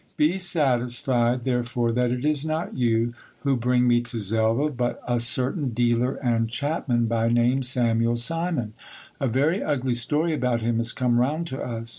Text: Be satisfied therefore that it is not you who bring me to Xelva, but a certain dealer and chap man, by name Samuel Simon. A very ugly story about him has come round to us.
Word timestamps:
Be 0.17 0.39
satisfied 0.39 1.43
therefore 1.43 1.91
that 1.91 2.09
it 2.09 2.25
is 2.25 2.43
not 2.43 2.73
you 2.75 3.13
who 3.41 3.55
bring 3.55 3.87
me 3.87 4.01
to 4.01 4.17
Xelva, 4.19 4.75
but 4.75 4.99
a 5.07 5.19
certain 5.19 5.69
dealer 5.69 6.15
and 6.15 6.49
chap 6.49 6.89
man, 6.89 7.05
by 7.05 7.29
name 7.29 7.61
Samuel 7.61 8.15
Simon. 8.15 8.73
A 9.19 9.27
very 9.27 9.61
ugly 9.61 9.93
story 9.93 10.33
about 10.33 10.63
him 10.63 10.77
has 10.77 10.91
come 10.91 11.19
round 11.19 11.45
to 11.49 11.61
us. 11.63 11.89